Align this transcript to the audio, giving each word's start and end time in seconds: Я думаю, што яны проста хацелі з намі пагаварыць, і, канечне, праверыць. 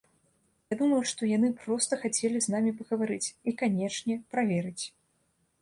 Я 0.73 0.77
думаю, 0.79 1.01
што 1.11 1.29
яны 1.37 1.51
проста 1.65 1.93
хацелі 2.05 2.37
з 2.45 2.53
намі 2.53 2.71
пагаварыць, 2.79 3.31
і, 3.49 3.55
канечне, 3.63 4.21
праверыць. 4.33 4.85